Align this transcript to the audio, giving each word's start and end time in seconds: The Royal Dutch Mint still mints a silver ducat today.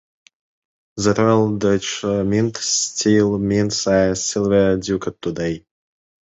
The 0.97 1.13
Royal 1.13 1.59
Dutch 1.59 2.03
Mint 2.03 2.57
still 2.57 3.37
mints 3.37 3.85
a 3.85 4.15
silver 4.15 4.75
ducat 4.77 5.21
today. 5.21 5.63